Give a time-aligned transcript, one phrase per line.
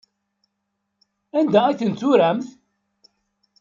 [1.37, 2.47] Anda ay tent-turamt?